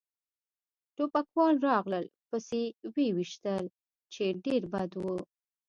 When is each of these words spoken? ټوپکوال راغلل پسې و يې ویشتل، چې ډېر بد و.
ټوپکوال 0.95 1.55
راغلل 1.69 2.05
پسې 2.29 2.63
و 2.93 2.95
يې 3.03 3.09
ویشتل، 3.17 3.63
چې 4.13 4.23
ډېر 4.45 4.61
بد 4.73 4.91
و. 5.01 5.03